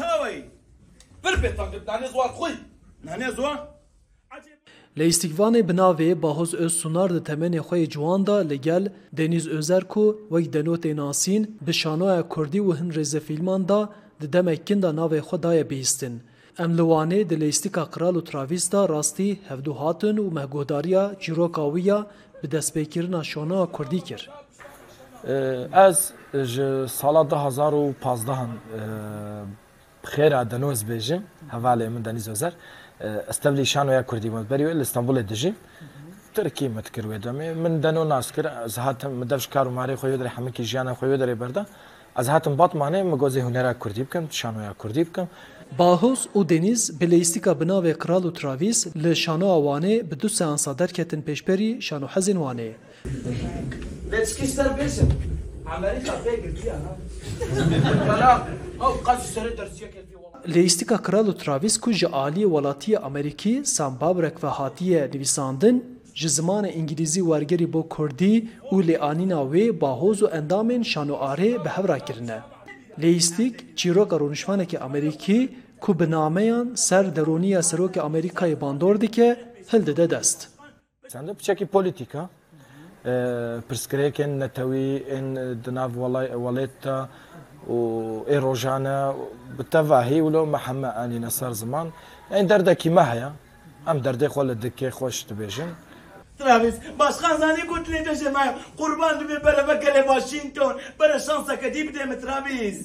[0.00, 0.38] چاوی
[1.24, 1.70] بر پێتان
[5.68, 8.84] binavê Bahoz Öz Sunar di temenê xwe ciwan da li gel
[9.18, 13.88] Deniz Özer ku wek denotê nasîn bi şanoya Kurdî û hin rêzefîlman da
[14.20, 16.16] di demekin da navê xwe daye bihîstin.
[16.58, 21.62] Em li Wanê di lêstika Kral û Travis da rastî hevdû hatin û mehgodariya çîroka
[21.74, 22.06] wî ya
[22.42, 24.30] bi destpêkirina şonoya Kurdî kir.
[25.88, 26.12] Ez
[26.54, 28.28] ji sala 2015
[30.04, 31.22] بخێرا دەنۆز بێژم
[31.54, 32.52] هەواڵێ من دەنی زۆزەر
[33.28, 35.56] ئەستەبلی شانۆە کوردی مەبەریوە لە ئستانبولە دژیم
[36.34, 40.62] ترکی متکروێ دەمێ من دەنۆ ناسکر ئەز هاتم دەفش کار و ماری خۆی دەێ هەمکی
[40.70, 41.62] ژیانە خۆی دەێ بەردا
[42.18, 45.28] ئەز هاتم باتمانەیە مەگۆزی هوەرا کوردی بکەم شانۆە کوردی بکەم
[45.78, 50.72] باهۆز û Deniz bi lêstika binavê Kral û Travîs li şano awanê bi du seansa
[50.78, 52.70] derketin pêşberî şanohezên wanê.
[54.12, 54.70] Let's kiss their
[60.46, 65.80] لیستیکا کرال Travis تراویس کو جی عالی ولاتی امریکی سامبابرک و هاتیه نویساندن
[66.14, 71.88] ji zimanê îngilîzî wergerî bo Kurdî û lêanîna wê bahoz û endamên şanoarê bi hev
[71.88, 72.40] rakirine.
[72.98, 79.36] Lêîstik, çîroka rûnişvanekî Amerîkî ku bi nameyan ser derûniya Serokê Amerîkayê bandor dike,
[79.72, 80.48] hil dide dest.
[81.08, 82.30] Sen de piçekî politika.
[83.68, 85.28] پرسکرێکن نەتەوی ئێن
[85.64, 86.98] دناو وڵای ئەوەڵێتە
[87.74, 87.78] و
[88.28, 88.98] ئێ ڕۆژانە
[89.56, 91.86] بتەڤاهی ولۆ مەحەممە ئانی نەسەر زمان
[92.32, 93.28] ئەین دەردەکی مە هەیە
[93.86, 95.70] ئەم دەردەی خۆ لە دکێ خۆش دەبێژن
[96.38, 98.44] تراویس باشخانزانی گوت لێ دەژێمە
[98.78, 102.78] قوربان دەبێ بەرەبە گەلێ واشنگتۆن بەرە شانسەکە دی بدێمە تراویز.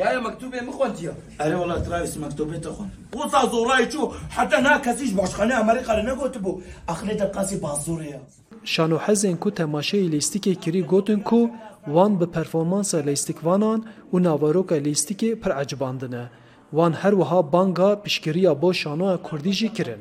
[0.00, 5.12] وياي مكتوبة مخون تيا أري والله ترايس مكتوبة تخون وصا زوراي شو حتى نا كسيش
[5.12, 8.22] باشخانة أمريكا لنا بو أخلي دلقاسي بازوريا
[8.64, 11.50] شانو حزن کو تماشای لیستیک کری گوتن کو
[11.88, 13.80] وان به پرفورمانس لیستیک وانان
[14.12, 16.28] و ناواروک لیستیک پر عجباندنه
[16.72, 20.00] وان هر وها بانگا پیشگیری با شانو کردیجی کرن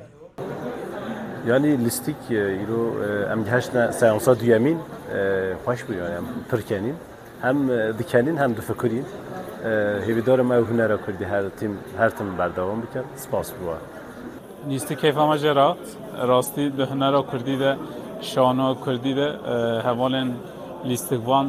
[1.47, 4.79] Yani listik ilo em geheşne seansa duyemin
[5.65, 6.95] hoş bu yani hem Türkiye'nin
[7.41, 7.67] hem
[7.99, 9.05] dikenin hem de fikrin
[10.07, 13.75] هیویدارم او هنره کردی هر تیم هر تیم بردوام بکرد سپاس بوا
[14.69, 15.67] نیستی کیف همه جرا
[16.31, 17.71] راستی به هنره کردی ده
[18.21, 19.27] شانه کردی ده
[19.89, 20.29] هوالن
[20.85, 21.45] لیستگوان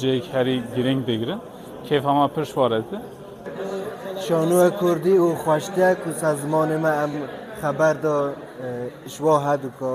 [0.00, 1.40] جیک هری گرنگ بگیرن
[1.88, 2.98] کیف همه پرش وارده
[4.28, 7.10] شانو کردی و خوشته که سازمان ما ام
[7.62, 8.32] خبر دا
[9.06, 9.92] اشوا هدو که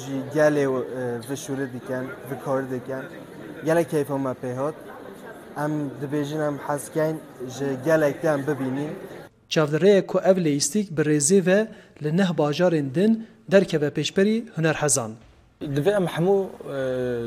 [0.00, 0.82] جی گل و
[1.32, 3.04] وشوره دیکن وکار دیکن
[3.66, 4.74] گل کیف همه پیهات
[5.62, 5.72] ام
[6.02, 7.14] دبیجن ام حسکین
[7.56, 8.92] جه گلک دن ببینیم
[9.54, 11.50] چاودره کو او لیستیک برزی و
[12.04, 13.10] لنه باجارین دن
[13.52, 15.10] درکه و پیشبری هنر حزان
[15.76, 16.36] دبی ام حمو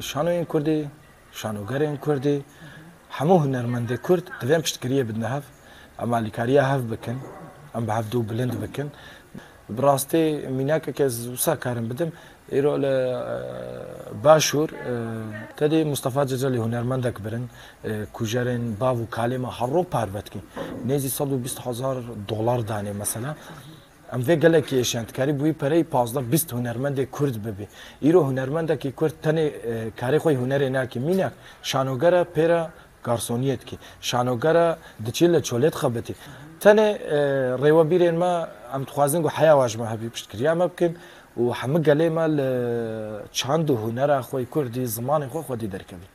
[0.09, 0.77] شانوین کردی
[1.39, 2.35] شانوگرین کردی
[3.17, 5.45] همو هنرمنده کرد دبی ام پشتگریه بدنه هف
[6.03, 7.17] اما لیکاریه هف بکن
[7.77, 8.88] ام به دو بلند بکن
[9.77, 10.21] براستی
[10.57, 12.09] میناکه که از وسا کارم بدم
[12.55, 12.71] ایرو
[14.23, 17.44] باشور اه کدی مصطفی جزالی هنرمندک برن
[18.18, 20.40] کجرن باو کالم هر رو پروت کی
[20.90, 21.95] نیزی 120 هزار
[22.29, 23.31] دلار دانه مثلا
[24.13, 27.66] ام وی گله کی شنت کاری بوی پری 15 20 هنرمند کورد ببی
[28.06, 29.45] ایرو هنرمند کی کورد تنه
[30.01, 31.31] کاری خو هنر نه کی مینک
[31.72, 32.62] شانوگر پیرا
[33.06, 33.75] گارسونیت کی
[34.09, 34.57] شانوگر
[35.06, 36.13] دچیل چولت خبتی
[36.63, 36.88] تنه
[37.63, 38.31] ریوبیرن ما
[38.75, 40.94] ام تخوازن گو حیا واجمه حبیب شکریا مبکن
[41.40, 42.25] و همه گله ما
[43.31, 46.06] چند هنر خوی کردی زمان خو خودی درکوی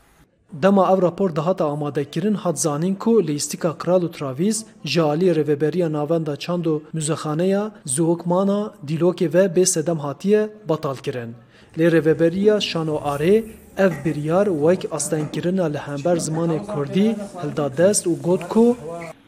[0.63, 5.33] دما او راپور ده هات آماده کرن هات زانین کو لیستیکا کرال و تراویز جالی
[5.35, 11.35] رویبری ناوندا چند و مزخانه زوکمانا دیلوک و به سدم هاتیه بطال کرن
[11.77, 13.45] لی رویبری شانو آره
[13.79, 17.09] ev biryar wek astengkirina li hember zimanê Kurdî
[17.45, 18.65] hilda dest û got ku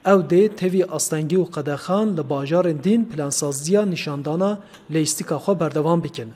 [0.06, 4.58] او د توی آستنگی و قدخان لباجار دین پلانسازیا نشاندانا
[4.90, 6.30] لیستیکا خو بردوام بکن.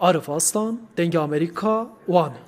[0.00, 2.47] عرف آستان دنگ امریکا وانه.